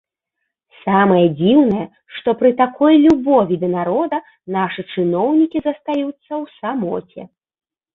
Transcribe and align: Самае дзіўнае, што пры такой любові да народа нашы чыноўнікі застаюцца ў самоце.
Самае 0.85 1.21
дзіўнае, 1.39 1.83
што 2.15 2.29
пры 2.41 2.51
такой 2.63 2.93
любові 3.05 3.55
да 3.67 3.71
народа 3.77 4.17
нашы 4.59 4.81
чыноўнікі 4.93 5.57
застаюцца 5.71 6.29
ў 6.43 6.45
самоце. 6.61 7.21